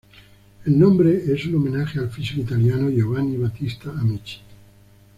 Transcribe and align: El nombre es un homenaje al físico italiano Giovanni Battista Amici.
El 0.65 0.79
nombre 0.79 1.31
es 1.31 1.45
un 1.45 1.53
homenaje 1.57 1.99
al 1.99 2.09
físico 2.09 2.41
italiano 2.41 2.89
Giovanni 2.89 3.37
Battista 3.37 3.91
Amici. 3.91 4.39